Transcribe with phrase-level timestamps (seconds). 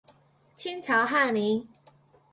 [0.57, 1.67] 清朝翰林。